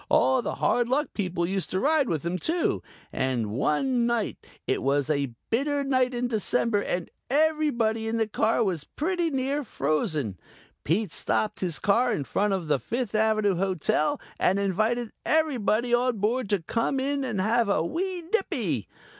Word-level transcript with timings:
All 0.09 0.41
the 0.41 0.55
hard 0.55 0.89
luck 0.89 1.09
people 1.13 1.45
used 1.45 1.69
to 1.69 1.79
ride 1.79 2.09
with 2.09 2.25
him, 2.25 2.39
too, 2.39 2.81
and 3.13 3.51
one 3.51 4.07
night 4.07 4.39
it 4.65 4.81
was 4.81 5.11
a 5.11 5.35
bitter 5.51 5.83
night 5.83 6.15
in 6.15 6.27
December 6.27 6.81
and 6.81 7.11
everybody 7.29 8.07
in 8.07 8.17
the 8.17 8.25
car 8.27 8.63
was 8.63 8.83
pretty 8.83 9.29
near 9.29 9.63
frozen 9.63 10.39
Pete 10.83 11.11
stopped 11.13 11.59
his 11.59 11.77
car 11.77 12.11
in 12.11 12.23
front 12.23 12.51
of 12.53 12.65
the 12.67 12.79
Fifth 12.79 13.13
Avenue 13.13 13.57
Hotel 13.57 14.19
and 14.39 14.57
invited 14.57 15.11
everybody 15.23 15.93
on 15.93 16.17
board 16.17 16.49
to 16.49 16.63
come 16.63 16.99
in 16.99 17.23
and 17.23 17.39
have 17.39 17.69
a 17.69 17.85
wee 17.85 18.23
nippy. 18.33 18.87